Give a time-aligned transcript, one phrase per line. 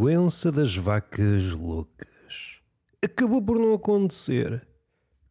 [0.00, 2.60] Doença das vacas loucas
[3.02, 4.64] acabou por não acontecer.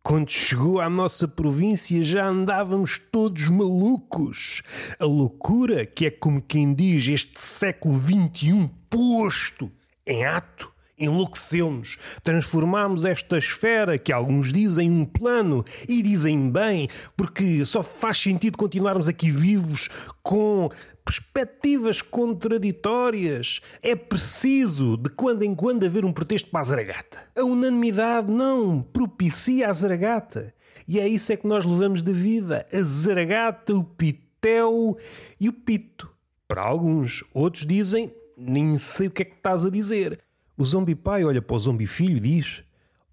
[0.04, 4.62] Quando chegou à nossa província já andávamos todos malucos.
[5.00, 9.72] A loucura, que é como quem diz este século XXI posto
[10.06, 11.98] em ato, enlouqueceu-nos.
[12.22, 18.58] Transformámos esta esfera, que alguns dizem um plano, e dizem bem, porque só faz sentido
[18.58, 19.90] continuarmos aqui vivos
[20.22, 20.70] com
[21.08, 23.62] perspectivas contraditórias.
[23.82, 27.20] É preciso, de quando em quando, haver um pretexto para a zaragata.
[27.34, 30.54] A unanimidade não propicia a zaragata.
[30.86, 32.68] E é isso é que nós levamos de vida.
[32.74, 34.98] A zaragata, o pitel
[35.40, 36.12] e o pito.
[36.46, 40.20] Para alguns, outros dizem, nem sei o que é que estás a dizer.
[40.58, 42.64] O zombi pai olha para o zombi filho e diz: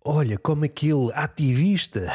[0.05, 2.13] Olha como aquele ativista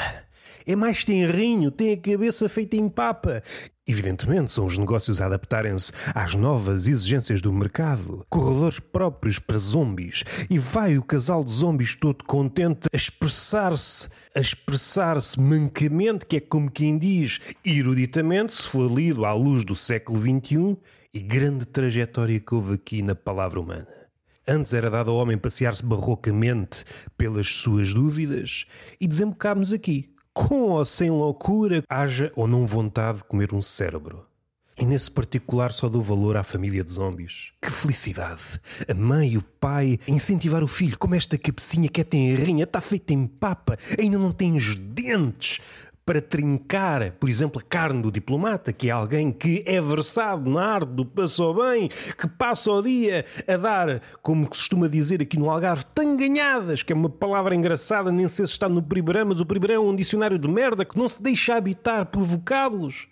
[0.71, 3.41] é mais tenrinho, tem a cabeça feita em papa.
[3.87, 8.23] Evidentemente, são os negócios a adaptarem-se às novas exigências do mercado.
[8.29, 10.23] Corredores próprios para zombies.
[10.47, 16.39] E vai o casal de zombies todo contente a expressar-se, a expressar-se mancamente, que é
[16.39, 20.77] como quem diz, eruditamente, se for lido à luz do século XXI,
[21.11, 23.87] e grande trajetória que houve aqui na palavra humana.
[24.47, 26.85] Antes era dado ao homem passear-se barrocamente
[27.17, 28.67] pelas suas dúvidas
[29.01, 34.25] e desembocámos aqui, com ou sem loucura, haja ou não vontade de comer um cérebro.
[34.81, 37.51] E nesse particular só dou valor à família de zombies.
[37.61, 38.61] Que felicidade!
[38.87, 42.63] A mãe e o pai a incentivar o filho, como esta cabecinha que é tenrinha,
[42.63, 45.59] está feita em papa, ainda não tem os dentes
[46.09, 50.65] para trincar, por exemplo, a carne do diplomata, que é alguém que é versado na
[50.65, 55.51] arte do passou bem, que passa o dia a dar, como costuma dizer aqui no
[55.51, 59.45] Algarve, tanganhadas, que é uma palavra engraçada, nem sei se está no Priberã, mas o
[59.45, 63.07] Priberã é um dicionário de merda que não se deixa habitar por vocábulos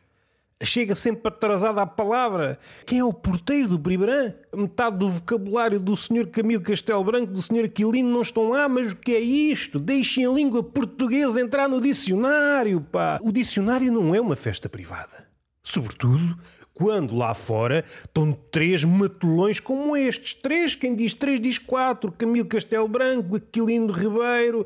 [0.66, 2.58] chega sempre atrasada à palavra.
[2.86, 4.34] Quem é o porteiro do Priberã?
[4.56, 6.28] Metade do vocabulário do Sr.
[6.28, 7.66] Camilo Castelo Branco, do Sr.
[7.66, 9.80] Aquilino não estão lá, mas o que é isto?
[9.80, 13.20] Deixem a língua portuguesa entrar no dicionário, pá!
[13.22, 15.28] O dicionário não é uma festa privada.
[15.62, 16.38] Sobretudo
[16.74, 20.34] quando lá fora estão três matulões como estes.
[20.34, 22.12] Três, quem diz três diz quatro.
[22.12, 24.66] Camilo Castelo Branco, Aquilino Ribeiro,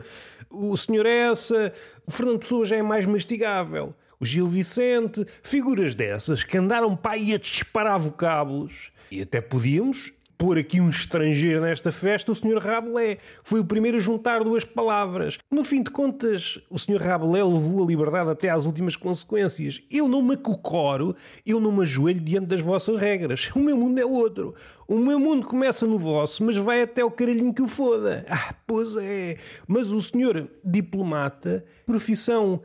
[0.49, 1.05] o Sr.
[1.05, 1.73] Essa.
[2.05, 7.13] O Fernando Pessoa já é mais mastigável o Gil Vicente, figuras dessas que andaram para
[7.13, 8.91] aí a disparar vocábulos.
[9.09, 12.57] E até podíamos pôr aqui um estrangeiro nesta festa, o Sr.
[12.57, 15.37] Rabelais, que foi o primeiro a juntar duas palavras.
[15.51, 16.97] No fim de contas, o Sr.
[16.97, 19.81] Rabelais levou a liberdade até às últimas consequências.
[19.89, 21.15] Eu não me cocoro,
[21.45, 23.51] eu não me ajoelho diante das vossas regras.
[23.55, 24.55] O meu mundo é outro.
[24.87, 28.25] O meu mundo começa no vosso, mas vai até o caralhinho que o foda.
[28.27, 29.37] Ah, pois é.
[29.67, 32.61] Mas o senhor diplomata, profissão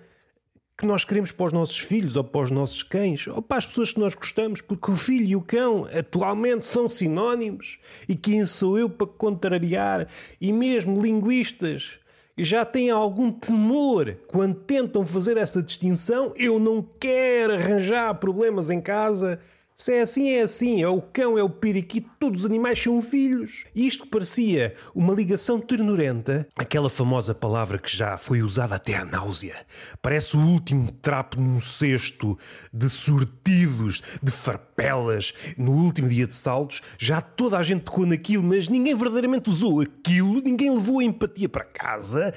[0.76, 3.66] que nós queremos para os nossos filhos ou para os nossos cães ou para as
[3.66, 7.78] pessoas que nós gostamos, porque o filho e o cão atualmente são sinónimos.
[8.06, 10.06] E quem sou eu para contrariar?
[10.38, 11.98] E mesmo linguistas
[12.36, 16.34] já têm algum temor quando tentam fazer essa distinção.
[16.36, 19.41] Eu não quero arranjar problemas em casa
[19.78, 20.82] se é assim, é assim.
[20.82, 23.66] É o cão, é o periquito, todos os animais são filhos.
[23.75, 29.04] E isto parecia uma ligação ternurenta, aquela famosa palavra que já foi usada até à
[29.04, 29.54] náusea.
[30.00, 32.38] Parece o último trapo num cesto
[32.72, 35.34] de sortidos, de farpelas.
[35.59, 39.82] No último dia de saltos, já toda a gente tocou naquilo, mas ninguém verdadeiramente usou
[39.82, 42.32] aquilo, ninguém levou a empatia para casa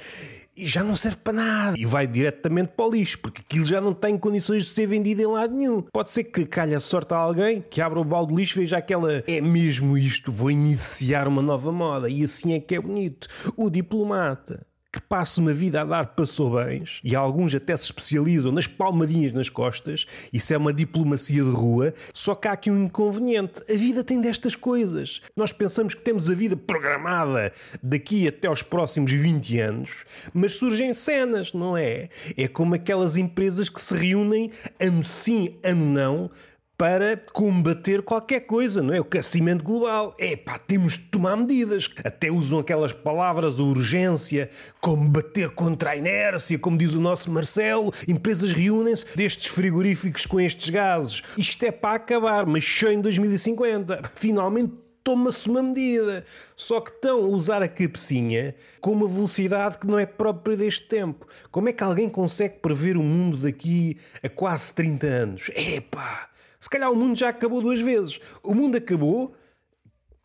[0.59, 1.79] e já não serve para nada.
[1.79, 5.21] E vai diretamente para o lixo, porque aquilo já não tem condições de ser vendido
[5.21, 5.81] em lado nenhum.
[5.81, 8.77] Pode ser que calhe sorte a alguém que abra o balde de lixo e veja
[8.77, 12.09] aquela é mesmo isto, vou iniciar uma nova moda.
[12.09, 13.27] E assim é que é bonito.
[13.55, 18.65] O diplomata que passa uma vida a dar passou-bens, e alguns até se especializam nas
[18.65, 23.61] palmadinhas nas costas, isso é uma diplomacia de rua, só que há aqui um inconveniente.
[23.69, 25.21] A vida tem destas coisas.
[25.35, 27.53] Nós pensamos que temos a vida programada
[27.83, 32.09] daqui até aos próximos 20 anos, mas surgem cenas, não é?
[32.35, 36.31] É como aquelas empresas que se reúnem ano sim, ano não,
[36.79, 38.99] para combater qualquer coisa, não é?
[38.99, 40.15] O aquecimento global.
[40.17, 41.89] É pá, temos de tomar medidas.
[42.05, 44.49] Até usam aquelas palavras, urgência,
[44.79, 47.91] combater contra a inércia, como diz o nosso Marcelo.
[48.07, 51.21] Empresas reúnem-se destes frigoríficos com estes gases.
[51.37, 53.99] Isto é para acabar, mas só em 2050.
[54.15, 54.71] Finalmente
[55.03, 56.23] toma-se uma medida.
[56.55, 60.87] Só que estão a usar a cabecinha com uma velocidade que não é própria deste
[60.87, 61.27] tempo.
[61.51, 65.51] Como é que alguém consegue prever o mundo daqui a quase 30 anos?
[65.53, 66.28] Epá!
[66.59, 68.19] Se calhar o mundo já acabou duas vezes.
[68.43, 69.33] O mundo acabou,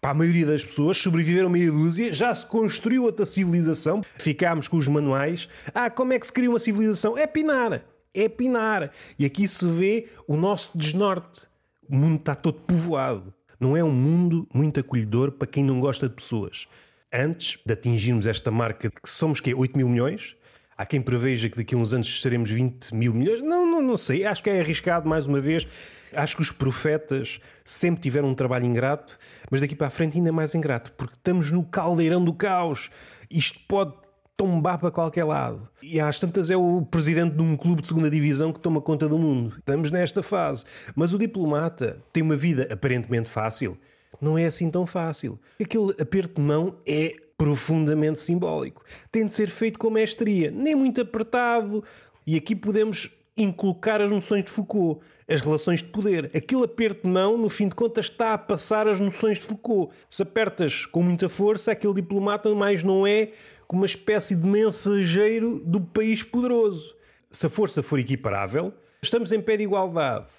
[0.01, 4.77] para a maioria das pessoas, sobreviveram meia dúzia, já se construiu outra civilização, ficámos com
[4.77, 5.49] os manuais.
[5.73, 7.17] Ah, como é que se cria uma civilização?
[7.17, 7.85] É pinar.
[8.13, 8.91] É pinar.
[9.19, 11.47] E aqui se vê o nosso desnorte.
[11.89, 13.33] O mundo está todo povoado.
[13.59, 16.67] Não é um mundo muito acolhedor para quem não gosta de pessoas.
[17.13, 19.55] Antes de atingirmos esta marca de que somos quê?
[19.55, 20.37] 8 mil milhões?
[20.77, 23.43] Há quem preveja que daqui a uns anos seremos 20 mil milhões.
[23.43, 24.25] Não, não, não sei.
[24.25, 25.67] Acho que é arriscado mais uma vez.
[26.13, 29.19] Acho que os profetas sempre tiveram um trabalho ingrato,
[29.51, 32.91] mas daqui para a frente ainda mais ingrato, porque estamos no caldeirão do caos.
[33.31, 33.95] Isto pode
[34.37, 35.69] tombar para qualquer lado.
[35.83, 39.09] E às tantas é o presidente de um clube de segunda divisão que toma conta
[39.09, 39.55] do mundo.
[39.59, 40.65] Estamos nesta fase.
[40.95, 43.79] Mas o diplomata tem uma vida aparentemente fácil.
[44.21, 45.39] Não é assim tão fácil.
[45.61, 48.83] Aquele aperto de mão é profundamente simbólico.
[49.13, 51.85] Tem de ser feito com mestria, nem muito apertado.
[52.27, 56.31] E aqui podemos inculcar as noções de Foucault, as relações de poder.
[56.35, 59.95] Aquele aperto de mão, no fim de contas, está a passar as noções de Foucault.
[60.09, 63.33] Se apertas com muita força, aquele diplomata mais não é
[63.69, 66.97] como uma espécie de mensageiro do país poderoso.
[67.31, 70.33] Se a força for equiparável, estamos em pé de igualdade.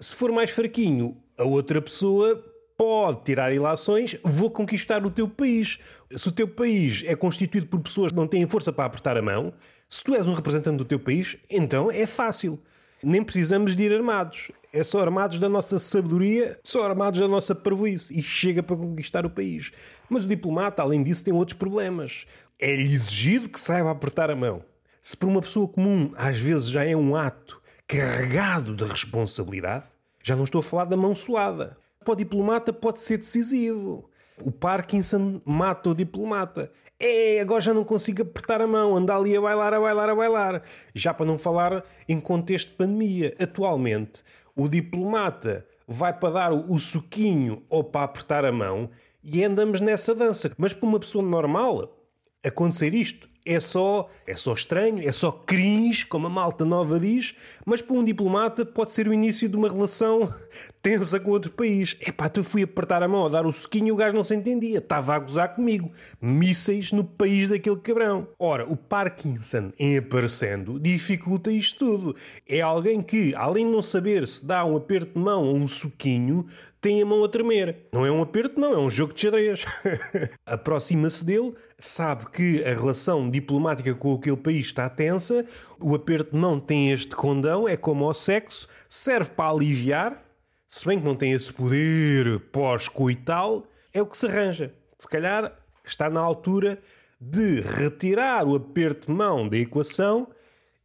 [0.00, 2.44] Se for mais fraquinho, a outra pessoa
[2.76, 5.78] pode tirar ilações, vou conquistar o teu país.
[6.14, 9.22] Se o teu país é constituído por pessoas que não têm força para apertar a
[9.22, 9.52] mão,
[9.88, 12.60] se tu és um representante do teu país, então é fácil.
[13.02, 14.50] Nem precisamos de ir armados.
[14.72, 18.18] É só armados da nossa sabedoria, só armados da nossa parvoíce.
[18.18, 19.70] E chega para conquistar o país.
[20.08, 22.26] Mas o diplomata, além disso, tem outros problemas.
[22.58, 24.64] É-lhe exigido que saiba apertar a mão.
[25.02, 29.84] Se para uma pessoa comum às vezes já é um ato carregado de responsabilidade,
[30.22, 34.10] já não estou a falar da mão suada para o diplomata pode ser decisivo.
[34.40, 36.70] O Parkinson mata o diplomata.
[36.98, 40.14] É, agora já não consigo apertar a mão, anda ali a bailar, a bailar, a
[40.14, 40.62] bailar.
[40.94, 43.34] Já para não falar em contexto de pandemia.
[43.40, 44.22] Atualmente,
[44.56, 48.90] o diplomata vai para dar o suquinho ou para apertar a mão
[49.22, 50.52] e andamos nessa dança.
[50.58, 51.96] Mas para uma pessoa normal,
[52.42, 57.34] acontecer isto é só, é só estranho, é só cringe, como a malta nova diz,
[57.64, 60.32] mas para um diplomata pode ser o início de uma relação
[60.82, 61.96] tensa com outro país.
[62.00, 64.34] Epá, tu fui apertar a mão a dar o sequinho e o gajo não se
[64.34, 65.90] entendia, estava a gozar comigo.
[66.20, 68.28] Mísseis no país daquele cabrão.
[68.38, 72.16] Ora, o Parkinson em aparecendo dificulta isto tudo.
[72.48, 75.68] É alguém que, além de não saber se dá um aperto de mão ou um
[75.68, 76.46] suquinho,
[76.84, 77.88] tem a mão a tremer.
[77.90, 79.64] Não é um aperto, não, é um jogo de xadrez.
[80.44, 85.44] Aproxima-se dele, sabe que a relação diplomática com aquele país está tensa,
[85.78, 90.22] o aperto de mão tem este condão, é como ao sexo, serve para aliviar,
[90.66, 94.72] se bem que não tem esse poder pós-coital, é o que se arranja.
[94.98, 95.52] Se calhar
[95.84, 96.78] está na altura
[97.20, 100.28] de retirar o aperto de mão da equação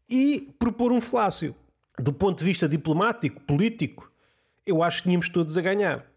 [0.10, 1.56] e propor um flácio.
[1.98, 4.12] Do ponto de vista diplomático, político,
[4.66, 6.09] eu acho que tínhamos todos a ganhar.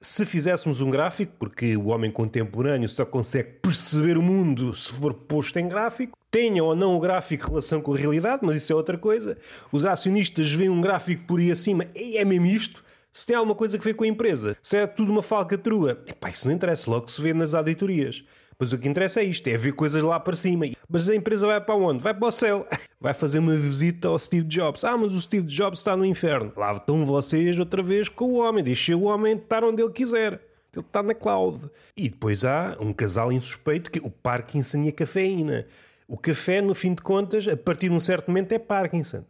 [0.00, 5.14] Se fizéssemos um gráfico, porque o homem contemporâneo só consegue perceber o mundo se for
[5.14, 8.76] posto em gráfico, tenha ou não o gráfico relação com a realidade, mas isso é
[8.76, 9.38] outra coisa.
[9.72, 12.84] Os acionistas veem um gráfico por aí acima, e é mesmo isto.
[13.16, 16.28] Se tem alguma coisa que ver com a empresa, se é tudo uma falcatrua, epá,
[16.28, 18.22] isso não interessa, logo se vê nas auditorias.
[18.58, 20.66] Mas o que interessa é isto, é ver coisas lá para cima.
[20.86, 22.02] Mas a empresa vai para onde?
[22.02, 22.66] Vai para o céu.
[23.00, 24.84] Vai fazer uma visita ao Steve Jobs.
[24.84, 26.52] Ah, mas o Steve Jobs está no inferno.
[26.56, 28.62] Lá estão vocês outra vez com o homem.
[28.62, 30.34] Deixa o homem estar onde ele quiser.
[30.74, 31.70] Ele está na cloud.
[31.96, 35.66] E depois há um casal insuspeito que é o Parkinson e a cafeína.
[36.06, 39.24] O café, no fim de contas, a partir de um certo momento é Parkinson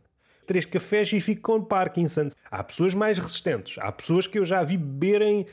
[0.46, 2.28] três cafés e fico com Parkinson.
[2.50, 3.76] Há pessoas mais resistentes.
[3.78, 5.46] Há pessoas que eu já vi beberem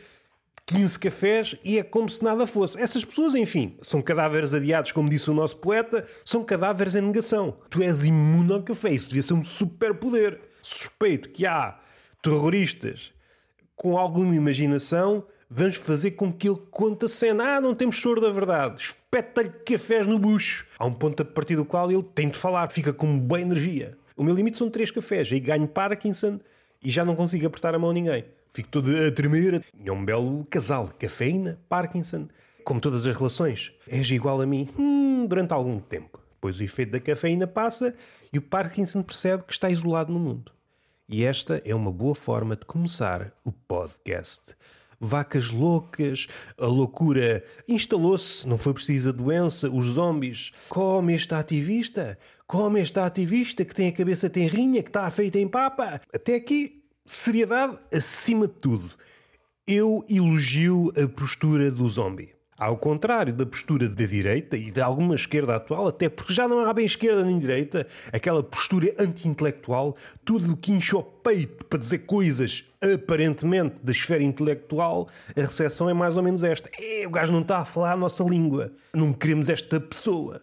[0.66, 2.80] 15 cafés e é como se nada fosse.
[2.82, 7.58] Essas pessoas, enfim, são cadáveres adiados, como disse o nosso poeta, são cadáveres em negação.
[7.70, 10.40] Tu és imune ao café, isso devia ser um superpoder.
[10.62, 11.78] Suspeito que há
[12.22, 13.12] terroristas
[13.76, 17.58] com alguma imaginação, vamos fazer com que ele conte a cena.
[17.58, 18.82] Ah, não temos soro da verdade.
[18.82, 20.66] Espeta-lhe cafés no bucho.
[20.80, 23.98] Há um ponto a partir do qual ele tem de falar, fica com boa energia.
[24.16, 26.40] O meu limite são três cafés, aí ganho Parkinson
[26.84, 28.26] e já não consigo apertar a mão a ninguém.
[28.52, 29.64] Fico todo a tremer.
[29.84, 30.92] É um belo casal.
[31.00, 32.28] Cafeína, Parkinson.
[32.64, 36.20] Como todas as relações, és igual a mim hum, durante algum tempo.
[36.36, 37.96] Depois o efeito da cafeína passa
[38.32, 40.52] e o Parkinson percebe que está isolado no mundo.
[41.10, 44.56] E esta é uma boa forma de começar o podcast.
[45.00, 46.28] Vacas loucas,
[46.58, 50.52] a loucura instalou-se, não foi preciso a doença, os zombies.
[50.70, 52.18] Come este ativista,
[52.54, 56.00] come este ativista que tem a cabeça tenrinha, que está feita em papa.
[56.14, 58.92] Até aqui seriedade acima de tudo.
[59.66, 62.30] Eu elogio a postura do zombie.
[62.56, 66.60] Ao contrário da postura da direita e de alguma esquerda atual, até porque já não
[66.60, 71.80] há bem esquerda nem direita, aquela postura anti-intelectual, tudo o que enche o peito para
[71.80, 76.70] dizer coisas aparentemente da esfera intelectual, a recepção é mais ou menos esta.
[76.80, 78.72] É, o gajo não está a falar a nossa língua.
[78.94, 80.40] Não queremos esta pessoa.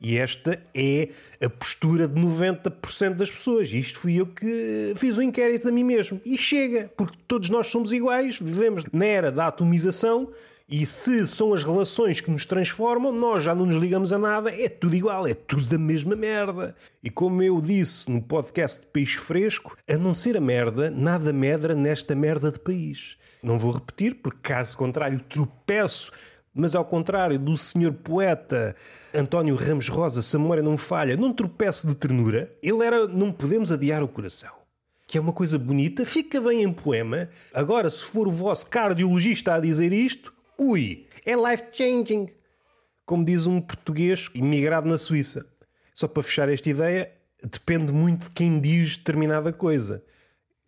[0.00, 1.08] E esta é
[1.42, 3.72] a postura de 90% das pessoas.
[3.72, 6.20] Isto fui eu que fiz o um inquérito a mim mesmo.
[6.24, 10.28] E chega, porque todos nós somos iguais, vivemos na era da atomização
[10.68, 14.50] e se são as relações que nos transformam, nós já não nos ligamos a nada,
[14.50, 16.74] é tudo igual, é tudo da mesma merda.
[17.04, 21.32] E como eu disse no podcast de Peixe Fresco, a não ser a merda, nada
[21.32, 23.16] medra nesta merda de país.
[23.44, 26.10] Não vou repetir, porque caso contrário tropeço
[26.56, 28.74] mas ao contrário do senhor poeta
[29.14, 33.30] António Ramos Rosa, se a memória não falha, num tropeço de ternura, ele era Não
[33.30, 34.50] Podemos Adiar o Coração.
[35.06, 37.28] Que é uma coisa bonita, fica bem em poema.
[37.52, 42.30] Agora, se for o vosso cardiologista a dizer isto, ui, é life-changing.
[43.04, 45.46] Como diz um português imigrado na Suíça.
[45.94, 47.12] Só para fechar esta ideia,
[47.44, 50.02] depende muito de quem diz determinada coisa.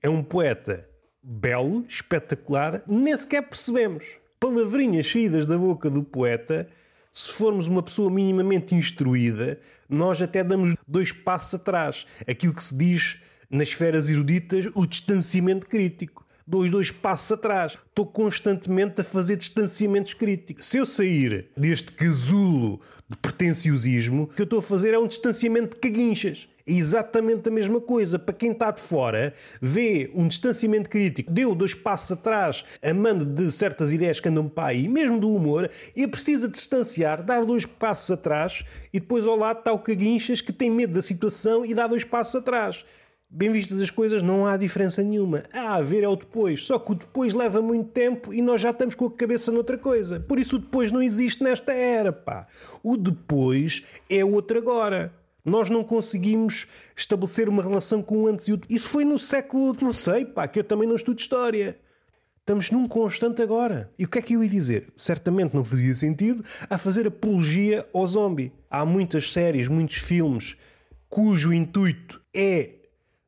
[0.03, 0.87] É um poeta
[1.23, 6.69] belo, espetacular, nem sequer percebemos palavrinhas saídas da boca do poeta,
[7.13, 12.07] se formos uma pessoa minimamente instruída, nós até damos dois passos atrás.
[12.27, 13.19] Aquilo que se diz
[13.51, 16.27] nas esferas eruditas, o distanciamento crítico.
[16.47, 17.73] Dois, dois passos atrás.
[17.73, 20.65] Estou constantemente a fazer distanciamentos críticos.
[20.65, 25.07] Se eu sair deste casulo de pretenciosismo, o que eu estou a fazer é um
[25.07, 26.49] distanciamento de caguinchas.
[26.69, 28.19] É exatamente a mesma coisa.
[28.19, 33.51] Para quem está de fora, vê um distanciamento crítico, deu dois passos atrás, amando de
[33.51, 38.11] certas ideias que andam para aí, mesmo do humor, e precisa distanciar, dar dois passos
[38.11, 41.87] atrás, e depois ao lado está o Caguinchas que tem medo da situação e dá
[41.87, 42.85] dois passos atrás.
[43.31, 45.45] Bem vistas as coisas, não há diferença nenhuma.
[45.53, 46.65] Há a ver é o depois.
[46.65, 49.77] Só que o depois leva muito tempo e nós já estamos com a cabeça noutra
[49.77, 50.19] coisa.
[50.19, 52.47] Por isso o depois não existe nesta era, pá.
[52.83, 55.13] O depois é o outro agora.
[55.49, 58.81] Nós não conseguimos estabelecer uma relação com o antes e o depois.
[58.81, 61.79] Isso foi no século, não sei, pá, que eu também não estudo história.
[62.41, 63.93] Estamos num constante agora.
[63.99, 64.93] E o que é que eu ia dizer?
[64.97, 68.53] Certamente não fazia sentido a fazer apologia ao zombie.
[68.71, 70.57] Há muitas séries, muitos filmes
[71.09, 72.71] cujo intuito é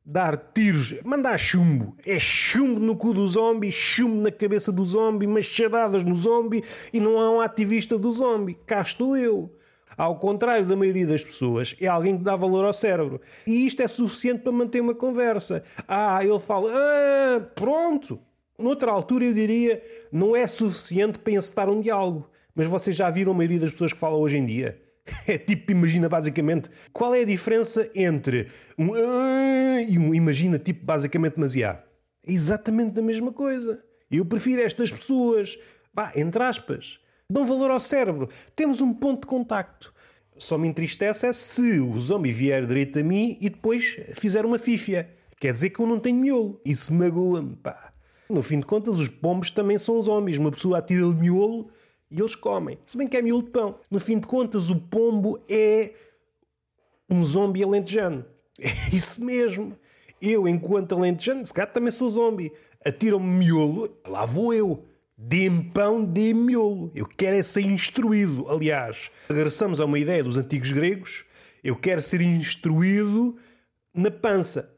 [0.05, 1.95] dar tiros, mandar chumbo.
[2.05, 6.99] É chumbo no cu do zombie, chumbo na cabeça do zombie, machadadas no zombie e
[6.99, 8.57] não há um ativista do zombie.
[8.65, 9.53] Cá estou eu.
[10.01, 13.21] Ao contrário da maioria das pessoas, é alguém que dá valor ao cérebro.
[13.45, 15.61] E isto é suficiente para manter uma conversa.
[15.87, 18.19] Ah, ele fala, ah, pronto.
[18.57, 19.79] Noutra altura eu diria,
[20.11, 22.27] não é suficiente para encetar um diálogo.
[22.55, 24.81] Mas vocês já viram a maioria das pessoas que falam hoje em dia?
[25.27, 28.47] É tipo, imagina basicamente, qual é a diferença entre
[28.79, 31.83] um ah, e um imagina tipo basicamente demasiado?
[32.25, 33.83] É exatamente a mesma coisa.
[34.09, 35.59] Eu prefiro estas pessoas,
[35.93, 36.99] vá, entre aspas,
[37.31, 38.29] dão valor ao cérebro.
[38.55, 39.93] Temos um ponto de contacto.
[40.37, 44.57] Só me entristece é se o zombie vier direito a mim e depois fizer uma
[44.57, 45.09] fífia.
[45.39, 46.59] Quer dizer que eu não tenho miolo.
[46.65, 47.93] Isso magoa-me, pá.
[48.29, 50.37] No fim de contas, os pombos também são zombies.
[50.37, 51.69] Uma pessoa atira-lhe miolo
[52.09, 52.77] e eles comem.
[52.85, 53.79] Se bem que é miolo de pão.
[53.89, 55.93] No fim de contas, o pombo é
[57.09, 58.25] um zombie alentejano.
[58.59, 59.75] É isso mesmo.
[60.21, 62.51] Eu, enquanto alentejano, se calhar também sou zombie.
[62.85, 64.85] Atiram-me miolo, lá vou eu.
[65.23, 66.91] Dê-me pão, dê-me miolo.
[66.95, 68.49] Eu quero é ser instruído.
[68.49, 71.25] Aliás, regressamos a uma ideia dos antigos gregos.
[71.63, 73.37] Eu quero ser instruído
[73.93, 74.73] na pança.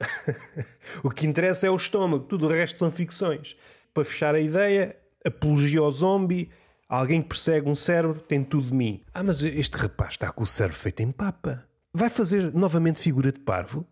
[1.02, 2.26] o que interessa é o estômago.
[2.26, 3.56] Tudo o resto são ficções.
[3.94, 6.50] Para fechar a ideia, apologia ao zombie.
[6.90, 9.02] Alguém que persegue um cérebro tem tudo de mim.
[9.14, 11.66] Ah, mas este rapaz está com o cérebro feito em papa.
[11.94, 13.88] Vai fazer novamente figura de parvo?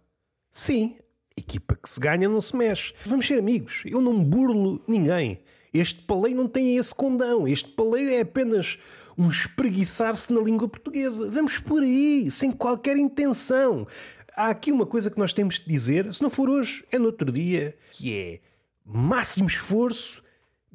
[0.52, 0.98] Sim.
[1.38, 2.94] Equipa que se ganha não se mexe.
[3.06, 3.84] Vamos ser amigos.
[3.86, 5.42] Eu não burlo ninguém.
[5.74, 7.48] Este paleio não tem esse condão.
[7.48, 8.78] Este paleio é apenas
[9.18, 11.30] um espreguiçar-se na língua portuguesa.
[11.30, 13.88] Vamos por aí, sem qualquer intenção.
[14.36, 17.06] Há aqui uma coisa que nós temos de dizer, se não for hoje, é no
[17.06, 18.40] outro dia, que é
[18.86, 20.24] máximo esforço,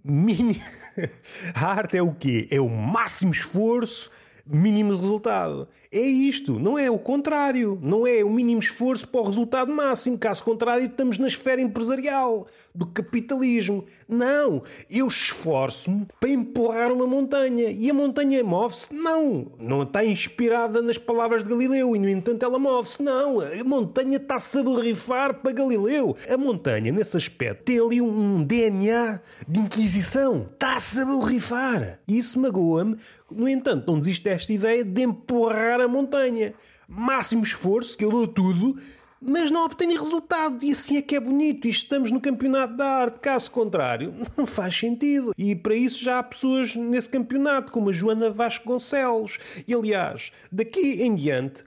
[0.05, 0.61] mínimo.
[1.55, 2.47] A arte é o quê?
[2.51, 4.11] É o máximo esforço
[4.49, 5.69] mínimo resultado.
[5.93, 7.79] É isto, não é o contrário.
[7.83, 10.19] Não é o mínimo esforço para o resultado máximo.
[10.19, 13.85] Caso contrário, estamos na esfera empresarial do capitalismo.
[14.09, 18.95] Não, eu esforço-me para empurrar uma montanha e a montanha move-se.
[18.95, 23.03] Não, não está inspirada nas palavras de Galileu e, no entanto, ela move-se.
[23.03, 26.17] Não, a montanha está-se a borrifar para Galileu.
[26.29, 30.49] A montanha, nesse aspecto, tem ali um DNA de inquisição.
[30.53, 32.01] Está-se a borrifar.
[32.07, 32.97] Isso magoa-me.
[33.31, 36.55] No entanto, não desiste desta ideia de empurrar a montanha.
[36.87, 38.77] Máximo esforço, que eu dou tudo,
[39.21, 40.63] mas não obtenho resultado.
[40.63, 41.67] E assim é que é bonito.
[41.67, 43.21] E estamos no campeonato da arte.
[43.21, 45.33] Caso contrário, não faz sentido.
[45.37, 49.39] E para isso já há pessoas nesse campeonato, como a Joana Vasconcelos.
[49.67, 51.65] E aliás, daqui em diante,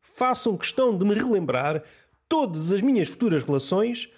[0.00, 1.82] façam questão de me relembrar
[2.28, 4.08] todas as minhas futuras relações.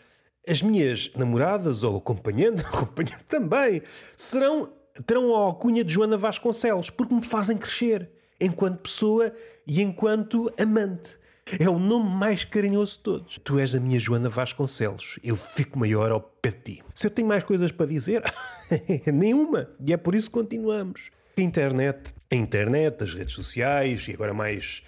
[0.47, 2.63] As minhas namoradas ou acompanhando
[3.29, 3.83] também,
[4.17, 8.11] serão terão a alcunha de Joana Vasconcelos, porque me fazem crescer.
[8.41, 9.33] enquanto pessoa
[9.67, 11.19] e enquanto amante.
[11.59, 13.41] É o nome mais carinhoso de todos.
[13.43, 15.19] Tu és a minha Joana Vasconcelos.
[15.25, 16.83] Eu fico maior ao pé de ti.
[16.95, 18.23] Se eu tenho mais coisas para dizer,
[19.13, 19.71] nenhuma.
[19.85, 21.11] E é por isso que continuamos.
[21.37, 24.83] A internet, a internet, as redes sociais e agora mais,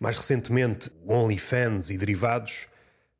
[0.00, 2.66] mais recentemente o OnlyFans e derivados,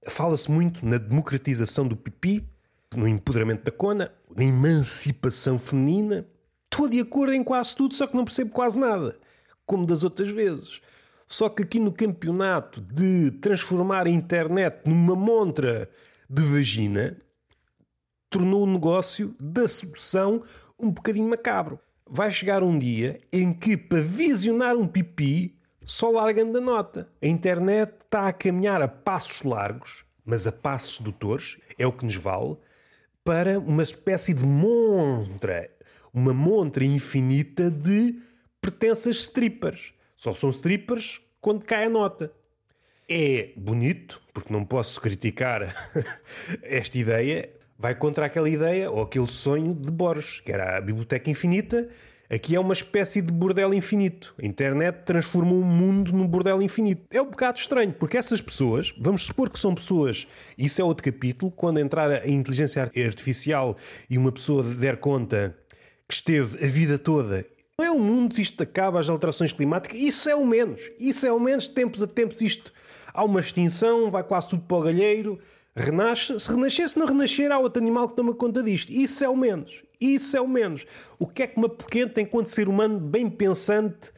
[0.08, 2.48] fala-se muito na democratização do pipi,
[2.98, 6.26] no empoderamento da cona, na emancipação feminina.
[6.70, 9.18] Estou de acordo em quase tudo, só que não percebo quase nada,
[9.66, 10.80] como das outras vezes.
[11.26, 15.88] Só que aqui no campeonato de transformar a internet numa montra
[16.28, 17.16] de vagina,
[18.30, 20.42] tornou o negócio da sedução
[20.78, 21.78] um bocadinho macabro.
[22.06, 27.08] Vai chegar um dia em que, para visionar um pipi, só largam da nota.
[27.22, 32.04] A internet está a caminhar a passos largos, mas a passos sedutores, é o que
[32.04, 32.56] nos vale,
[33.24, 35.70] para uma espécie de montra,
[36.12, 38.18] uma montra infinita de
[38.60, 39.92] pertenças strippers.
[40.16, 42.32] Só são strippers quando cai a nota.
[43.08, 45.74] É bonito, porque não posso criticar
[46.62, 51.28] esta ideia, vai contra aquela ideia ou aquele sonho de Borges, que era a biblioteca
[51.28, 51.88] infinita.
[52.32, 54.34] Aqui é uma espécie de bordel infinito.
[54.42, 57.02] A internet transforma um mundo num bordel infinito.
[57.10, 61.04] É um bocado estranho, porque essas pessoas, vamos supor que são pessoas, isso é outro
[61.04, 63.76] capítulo, quando entrar a inteligência artificial
[64.08, 65.54] e uma pessoa der conta
[66.08, 67.44] que esteve a vida toda
[67.78, 70.80] não é o mundo se isto acaba, as alterações climáticas, isso é o menos.
[71.00, 72.72] Isso é o menos, tempos a tempos isto
[73.12, 75.38] há uma extinção, vai quase tudo para o galheiro,
[75.74, 76.38] renasce.
[76.38, 78.90] Se renascer, se não renascer, há outro animal que toma conta disto.
[78.90, 79.82] Isso é o menos.
[80.00, 80.84] Isso é o menos.
[81.18, 84.10] O que é que uma pequena, enquanto ser humano bem pensante,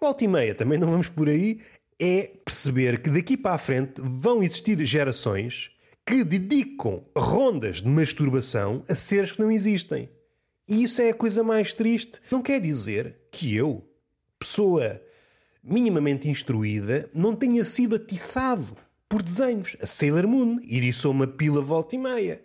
[0.00, 1.60] volta e meia, também não vamos por aí,
[1.98, 5.70] é perceber que daqui para a frente vão existir gerações
[6.04, 10.08] que dedicam rondas de masturbação a seres que não existem.
[10.68, 12.20] E isso é a coisa mais triste.
[12.30, 13.88] Não quer dizer que eu,
[14.38, 15.00] pessoa
[15.66, 18.76] minimamente instruída, não tenha sido atiçado
[19.08, 19.76] por desenhos.
[19.82, 22.40] A Sailor Moon iriçou uma pila volta e meia.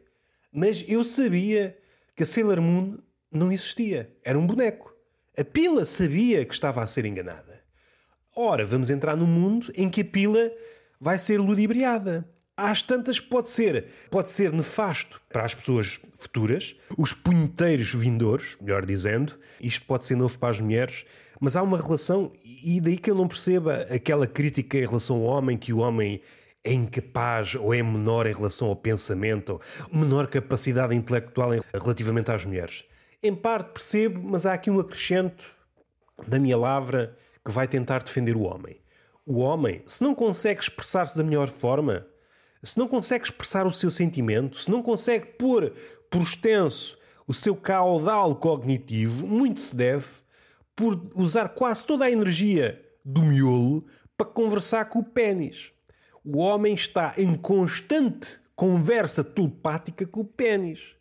[0.52, 1.78] Mas eu sabia
[2.16, 2.98] que a Sailor Moon
[3.32, 4.12] não existia.
[4.24, 4.94] Era um boneco.
[5.38, 7.62] A pila sabia que estava a ser enganada.
[8.36, 10.52] Ora, vamos entrar num mundo em que a pila
[11.00, 12.28] vai ser ludibriada
[12.62, 13.88] às tantas pode ser.
[14.10, 19.34] Pode ser nefasto para as pessoas futuras, os punheteiros vindores, melhor dizendo.
[19.60, 21.06] Isto pode ser novo para as mulheres,
[21.40, 25.24] mas há uma relação, e daí que eu não perceba aquela crítica em relação ao
[25.24, 26.22] homem, que o homem
[26.64, 29.60] é incapaz ou é menor em relação ao pensamento,
[29.92, 32.86] ou menor capacidade intelectual relativamente às mulheres.
[33.24, 35.44] Em parte percebo, mas há aqui um acrescento
[36.28, 38.80] da minha lavra que vai tentar defender o homem.
[39.26, 42.06] O homem, se não consegue expressar-se da melhor forma,
[42.64, 45.74] se não consegue expressar o seu sentimento, se não consegue pôr
[46.10, 46.98] por extenso
[47.28, 50.08] o seu caudal cognitivo, muito se deve
[50.76, 53.86] por usar quase toda a energia do miolo
[54.18, 55.72] para conversar com o pênis.
[56.24, 60.96] O homem está em constante conversa telepática com o pênis.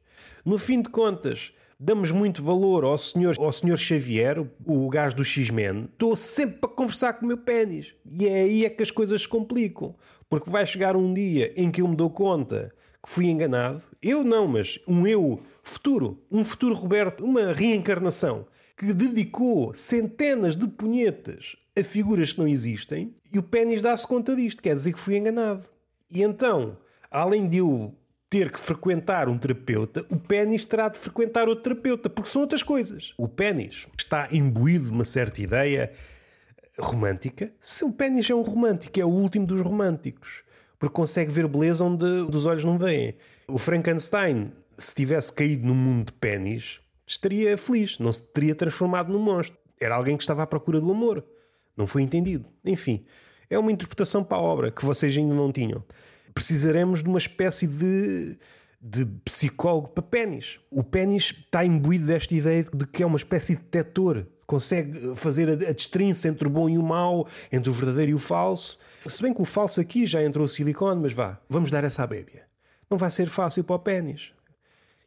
[0.44, 5.24] No fim de contas, damos muito valor ao senhor, ao senhor Xavier, o, gajo do
[5.24, 5.88] X-Men.
[5.90, 7.94] Estou sempre para conversar com o meu pênis.
[8.04, 9.94] E é aí é que as coisas se complicam.
[10.28, 13.82] Porque vai chegar um dia em que eu me dou conta que fui enganado.
[14.02, 16.22] Eu não, mas um eu futuro.
[16.30, 23.14] Um futuro Roberto, uma reencarnação que dedicou centenas de punhetas a figuras que não existem
[23.32, 24.60] e o pênis dá-se conta disto.
[24.60, 25.64] Quer dizer que fui enganado.
[26.10, 26.76] E então,
[27.10, 27.94] além de eu
[28.30, 32.62] ter que frequentar um terapeuta, o pênis terá de frequentar outro terapeuta, porque são outras
[32.62, 33.12] coisas.
[33.18, 35.90] O pênis está imbuído de uma certa ideia
[36.78, 37.52] romântica.
[37.60, 40.44] Se o pênis é um romântico, é o último dos românticos,
[40.78, 43.16] porque consegue ver beleza onde os olhos não veem.
[43.48, 49.12] O Frankenstein, se tivesse caído no mundo de pênis, estaria feliz, não se teria transformado
[49.12, 49.58] num monstro.
[49.80, 51.24] Era alguém que estava à procura do amor.
[51.76, 52.46] Não foi entendido.
[52.64, 53.04] Enfim,
[53.48, 55.84] é uma interpretação para a obra que vocês ainda não tinham.
[56.34, 58.38] Precisaremos de uma espécie de
[58.82, 60.58] de psicólogo para pênis.
[60.70, 65.48] O pênis está imbuído desta ideia de que é uma espécie de detector consegue fazer
[65.48, 68.80] a, destrinça entre o bom e o mau, entre o verdadeiro e o falso.
[69.06, 72.02] Se bem que o falso aqui já entrou o silicone, mas vá, vamos dar essa
[72.02, 72.48] à bébia.
[72.90, 74.32] Não vai ser fácil para o pênis.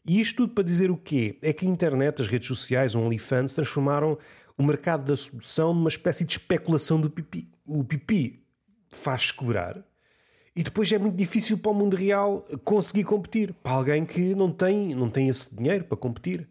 [0.05, 1.37] E isto tudo para dizer o quê?
[1.41, 4.17] É que a internet, as redes sociais, o OnlyFans transformaram
[4.57, 7.49] o mercado da sedução numa espécie de especulação do pipi.
[7.67, 8.45] O pipi
[8.89, 9.83] faz-se cobrar
[10.55, 13.53] e depois é muito difícil para o mundo real conseguir competir.
[13.63, 16.47] Para alguém que não tem, não tem esse dinheiro para competir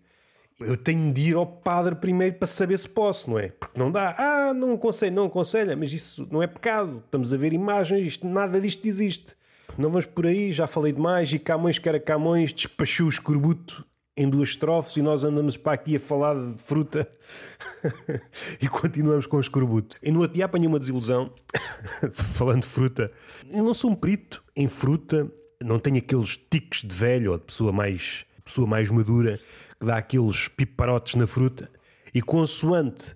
[0.64, 3.48] eu tenho de ir ao padre primeiro para saber se posso, não é?
[3.48, 7.02] Porque não dá, ah, não aconselho, não aconselha, mas isso não é pecado.
[7.04, 9.36] Estamos a ver imagens, isto, nada disto existe.
[9.78, 11.32] Não vamos por aí, já falei demais.
[11.32, 13.84] E Camões, que era Camões, despachou o escorbuto
[14.16, 17.08] em duas estrofes e nós andamos para aqui a falar de fruta
[18.60, 19.96] e continuamos com o escorbuto.
[20.02, 21.32] E no dia apanhei uma desilusão,
[22.34, 23.10] falando de fruta.
[23.50, 25.30] Eu não sou um perito em fruta,
[25.62, 29.38] não tenho aqueles tiques de velho ou de pessoa mais, pessoa mais madura
[29.80, 31.70] que dá aqueles piparotes na fruta.
[32.14, 33.14] E consoante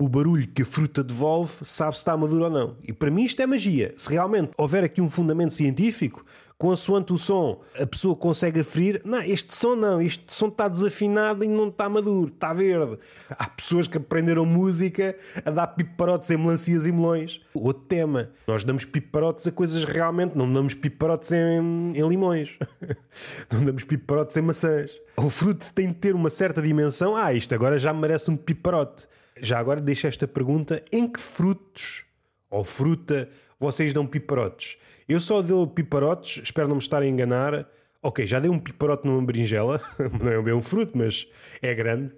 [0.00, 2.76] o barulho que a fruta devolve, sabe se está madura ou não.
[2.82, 3.92] E para mim isto é magia.
[3.98, 6.24] Se realmente houver aqui um fundamento científico,
[6.56, 11.44] consoante o som, a pessoa consegue aferir, não, este som não, este som está desafinado
[11.44, 12.98] e não está maduro, está verde.
[13.28, 17.42] Há pessoas que aprenderam música a dar piparotes em melancias e melões.
[17.52, 22.58] Outro tema, nós damos piparotes a coisas realmente, não damos piparotes em, em limões,
[23.52, 24.98] não damos piparotes em maçãs.
[25.14, 29.06] O fruto tem de ter uma certa dimensão, ah, isto agora já merece um piparote.
[29.40, 32.04] Já agora deixo esta pergunta: em que frutos
[32.48, 34.76] ou fruta vocês dão piparotes?
[35.08, 37.68] Eu só dou piparotes, espero não me estar a enganar.
[38.02, 39.80] Ok, já dei um piparote numa berinjela,
[40.22, 41.26] não é bem um fruto, mas
[41.60, 42.12] é grande.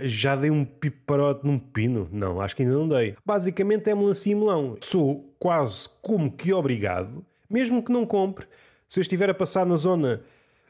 [0.00, 2.08] Já dei um piparote num pepino?
[2.12, 3.16] Não, acho que ainda não dei.
[3.24, 4.76] Basicamente é melancia e melão.
[4.80, 8.46] Sou quase como que obrigado, mesmo que não compre.
[8.88, 10.22] Se eu estiver a passar na zona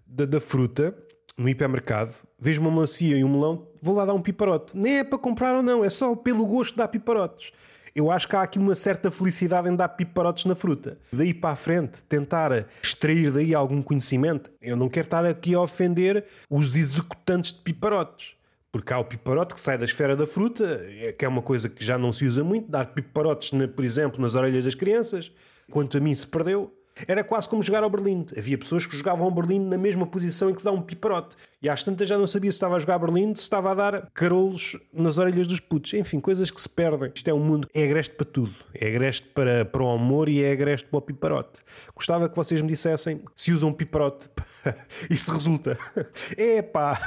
[0.06, 0.96] da, da fruta,
[1.36, 4.76] no hipermercado, vejo uma melancia e um melão, vou lá dar um piparote.
[4.76, 7.52] Nem é para comprar ou não, é só pelo gosto de dar piparotes.
[7.94, 10.98] Eu acho que há aqui uma certa felicidade em dar piparotes na fruta.
[11.10, 14.50] Daí para a frente, tentar extrair daí algum conhecimento.
[14.60, 18.34] Eu não quero estar aqui a ofender os executantes de piparotes.
[18.70, 21.70] Porque há o piparote que sai da esfera da fruta, é que é uma coisa
[21.70, 25.32] que já não se usa muito, dar piparotes, por exemplo, nas orelhas das crianças.
[25.70, 26.75] Quanto a mim se perdeu.
[27.06, 28.24] Era quase como jogar ao Berlim.
[28.36, 31.36] Havia pessoas que jogavam ao Berlim na mesma posição em que se dá um piparote.
[31.60, 34.10] E às tantas já não sabia se estava a jogar Berlim, se estava a dar
[34.14, 35.92] carolos nas orelhas dos putos.
[35.94, 37.10] Enfim, coisas que se perdem.
[37.14, 38.54] Isto é um mundo é agreste para tudo.
[38.74, 41.60] É agreste para, para o amor e é agreste para o piparote.
[41.94, 44.30] Gostava que vocês me dissessem se usam piparote.
[45.10, 45.76] Isso resulta.
[46.36, 46.98] É pá!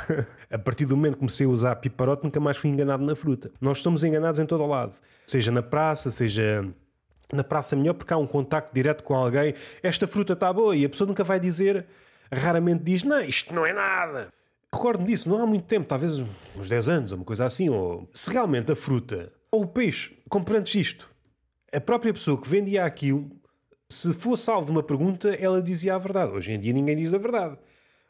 [0.50, 3.52] A partir do momento que comecei a usar piparote, nunca mais fui enganado na fruta.
[3.60, 4.98] Nós somos enganados em todo o lado.
[5.26, 6.68] Seja na praça, seja
[7.32, 9.54] na praça melhor porque há um contacto direto com alguém.
[9.84, 11.86] Esta fruta está boa e a pessoa nunca vai dizer,
[12.32, 14.30] raramente diz, não, isto não é nada.
[14.72, 17.70] Recordo-me disso, não há muito tempo, talvez uns 10 anos, uma coisa assim.
[17.70, 21.10] Ou se realmente a fruta ou o peixe, compreendes isto?
[21.74, 23.30] A própria pessoa que vendia aquilo,
[23.88, 26.34] se fosse alvo de uma pergunta, ela dizia a verdade.
[26.34, 27.58] Hoje em dia ninguém diz a verdade.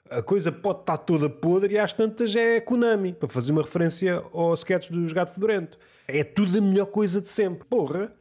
[0.10, 4.24] A coisa pode estar toda podre e às tantas é Konami, para fazer uma referência
[4.34, 5.78] ao sketch dos Gato Fedorento.
[6.08, 7.64] É tudo a melhor coisa de sempre.
[7.70, 8.12] Porra!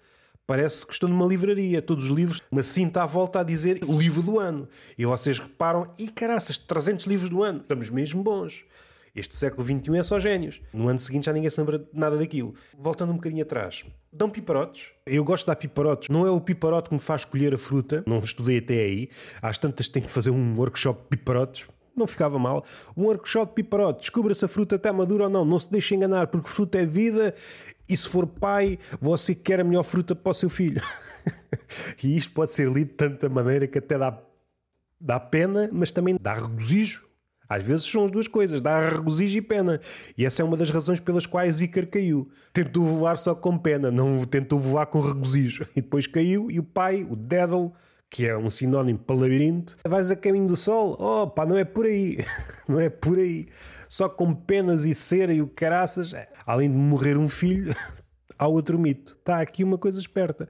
[0.48, 4.22] Parece que estou numa livraria, todos os livros, uma cinta à volta a dizer livro
[4.22, 4.66] do ano.
[4.96, 8.64] E vocês reparam, e caraças, 300 livros do ano, estamos mesmo bons.
[9.14, 10.58] Este século XXI é só génios.
[10.72, 12.54] No ano seguinte já ninguém se lembra de nada daquilo.
[12.78, 14.86] Voltando um bocadinho atrás, dão piparotes.
[15.04, 16.08] Eu gosto de dar piparotes.
[16.08, 19.10] Não é o piparote que me faz escolher a fruta, não estudei até aí.
[19.42, 22.64] Às tantas tenho que fazer um workshop de piparotes não ficava mal.
[22.96, 25.94] Um workshop de piparote, descubra se a fruta está madura ou não, não se deixe
[25.96, 27.34] enganar, porque fruta é vida
[27.88, 30.82] e se for pai, você quer a melhor fruta para o seu filho.
[32.02, 34.18] e isto pode ser lido de tanta maneira que até dá,
[35.00, 37.08] dá pena, mas também dá regozijo.
[37.48, 39.80] Às vezes são as duas coisas, dá regozijo e pena.
[40.18, 42.28] E essa é uma das razões pelas quais Icar caiu.
[42.52, 45.66] Tentou voar só com pena, não tentou voar com regozijo.
[45.74, 47.72] E depois caiu e o pai, o Dédalo,
[48.10, 50.96] que é um sinónimo para labirinto, vais a caminho do sol.
[51.30, 52.18] Pá, não é por aí.
[52.68, 53.48] não é por aí.
[53.88, 56.14] Só com penas e cera e o caraças,
[56.46, 57.74] além de morrer um filho,
[58.38, 59.16] há outro mito.
[59.18, 60.48] Está aqui uma coisa esperta.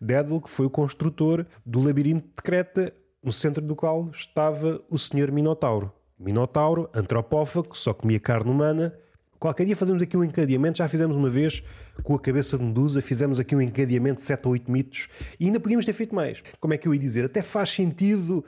[0.00, 2.92] Dédalo, que foi o construtor do labirinto de Creta,
[3.22, 5.92] no centro do qual estava o senhor Minotauro.
[6.18, 8.96] Minotauro, antropófago, só comia carne humana,
[9.38, 11.62] Qualquer dia fazemos aqui um encadeamento, já fizemos uma vez
[12.02, 15.46] com a cabeça de Medusa, fizemos aqui um encadeamento de 7 ou 8 mitos e
[15.46, 16.42] ainda podíamos ter feito mais.
[16.58, 17.24] Como é que eu ia dizer?
[17.24, 18.44] Até faz sentido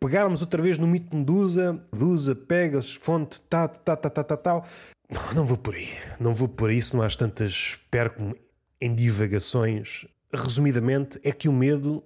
[0.00, 4.36] pegarmos outra vez no mito de Medusa, Medusa, pegas, fonte, tá, tá, tá, tá, tá,
[4.36, 4.66] tal.
[5.10, 5.88] Não, não vou por aí.
[6.18, 8.34] Não vou por aí, se não às tantas perco-me
[8.80, 10.06] em divagações.
[10.32, 12.02] Resumidamente, é que o medo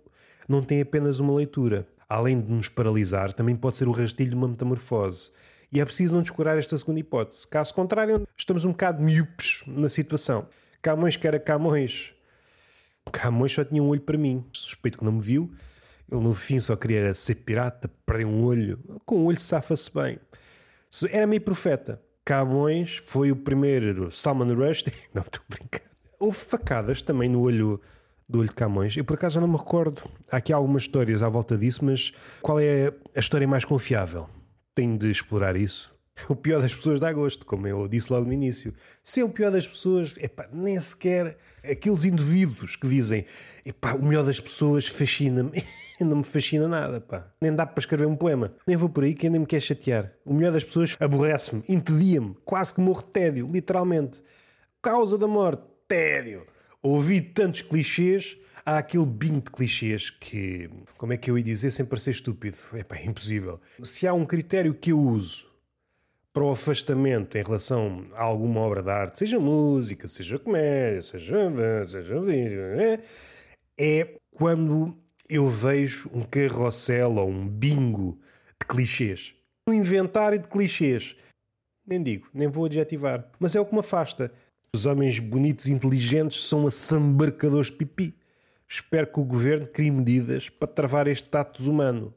[0.48, 1.87] não tem apenas uma leitura.
[2.09, 5.31] Além de nos paralisar, também pode ser o rastilho de uma metamorfose.
[5.70, 7.46] E é preciso não descurar esta segunda hipótese.
[7.46, 10.46] Caso contrário, estamos um bocado miúpes na situação.
[10.81, 12.14] Camões, que era Camões,
[13.11, 14.44] Camões só tinha um olho para mim.
[14.52, 15.50] Suspeito que não me viu.
[16.11, 18.78] Ele no fim só queria ser pirata, perder um olho.
[19.04, 20.18] Com um olho safa-se bem.
[21.11, 22.00] Era meio profeta.
[22.24, 24.92] Camões foi o primeiro Salman Rushdie.
[25.12, 25.83] Não, estou a brincar.
[26.18, 27.81] Houve facadas também no olho
[28.28, 28.96] do olho de Camões.
[28.96, 30.02] Eu por acaso não me recordo.
[30.31, 34.28] Há aqui algumas histórias à volta disso, mas qual é a história mais confiável?
[34.79, 35.93] Tenho de explorar isso.
[36.29, 38.75] O pior das pessoas dá gosto, como eu disse logo no início.
[39.05, 43.25] Ser o pior das pessoas, epá, nem sequer aqueles indivíduos que dizem
[43.64, 45.64] epá, o melhor das pessoas fascina-me.
[46.01, 47.29] não me fascina nada, pá.
[47.41, 48.53] Nem dá para escrever um poema.
[48.67, 50.12] Nem vou por aí que ainda me quer chatear.
[50.25, 54.23] O melhor das pessoas aborrece-me, entedia-me, quase que morro de tédio, literalmente.
[54.83, 56.47] Causa da morte, tédio.
[56.81, 58.37] Ouvi tantos clichês,
[58.68, 62.57] há aquele bingo de clichês que, como é que eu ia dizer sem parecer estúpido?
[62.74, 63.61] É é impossível.
[63.83, 65.48] Se há um critério que eu uso
[66.35, 71.50] para o afastamento em relação a alguma obra de arte, seja música, seja comédia, seja,
[71.87, 73.02] seja
[73.78, 74.94] é quando
[75.28, 78.18] eu vejo um carrossel ou um bingo
[78.61, 79.35] de clichês.
[79.66, 81.16] Um inventário de clichês.
[81.87, 83.31] Nem digo, nem vou adjetivar.
[83.38, 84.31] Mas é o que me afasta.
[84.74, 88.17] Os homens bonitos e inteligentes são assambarcadores pipi.
[88.68, 92.12] Espero que o governo crie medidas para travar este tato humano.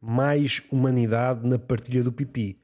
[0.00, 2.58] Mais humanidade na partilha do pipi.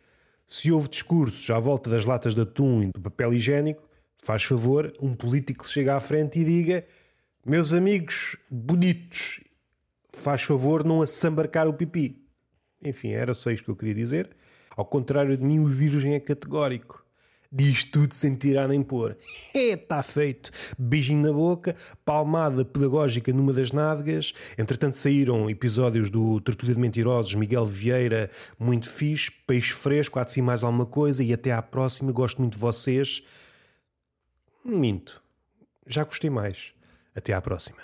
[0.44, 4.92] Se houve discursos à volta das latas de atum e do papel higiênico, faz favor,
[5.00, 6.84] um político que chega à frente e diga:
[7.46, 9.40] Meus amigos bonitos,
[10.12, 12.26] faz favor não assambarcar o pipi.
[12.82, 14.30] Enfim, era só isto que eu queria dizer.
[14.76, 17.04] Ao contrário de mim, o Virgem é categórico.
[17.50, 19.16] Diz tudo sem tirar nem pôr.
[19.54, 20.50] É, está feito.
[20.78, 24.34] Beijinho na boca, palmada pedagógica numa das nádegas.
[24.58, 30.32] Entretanto, saíram episódios do Tortuga de Mentirosos, Miguel Vieira, muito fixe, peixe fresco, há de
[30.32, 31.24] ser mais alguma coisa.
[31.24, 32.12] E até à próxima.
[32.12, 33.22] Gosto muito de vocês.
[34.62, 35.22] Minto.
[35.86, 36.74] Já gostei mais.
[37.14, 37.78] Até à próxima.